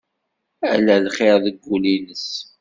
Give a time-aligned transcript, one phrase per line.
[0.73, 2.27] Ala lxir deg wul-ines.